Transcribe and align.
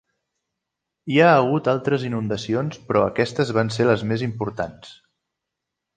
Hi 1.15 1.19
ha 1.19 1.27
hagut 1.33 1.69
altres 1.75 2.07
inundacions 2.09 2.81
però 2.89 3.03
aquestes 3.11 3.55
van 3.59 3.73
ser 3.79 3.87
les 3.91 4.07
més 4.13 4.25
importants. 4.33 4.95